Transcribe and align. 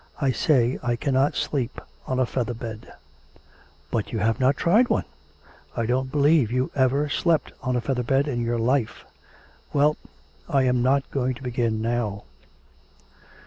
I 0.19 0.31
say 0.31 0.79
I 0.81 0.95
cannot 0.95 1.35
sleep 1.35 1.79
on 2.07 2.17
a 2.19 2.25
feather 2.25 2.55
bed' 2.55 2.91
'But 3.91 4.11
you 4.11 4.17
have 4.17 4.39
not 4.39 4.57
tried 4.57 4.89
one; 4.89 5.03
I 5.77 5.85
don't 5.85 6.11
believe 6.11 6.51
you 6.51 6.71
ever 6.75 7.07
slept 7.07 7.53
on 7.61 7.75
a 7.75 7.81
feather 7.81 8.01
bed 8.01 8.27
in 8.27 8.41
your 8.43 8.57
life.' 8.57 9.05
'Well, 9.73 9.97
I 10.49 10.63
am 10.63 10.81
not 10.81 11.07
going 11.11 11.35
to 11.35 11.43
begin 11.43 11.83
now.' 11.83 12.23